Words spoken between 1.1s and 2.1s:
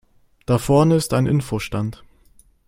ein Info-Stand.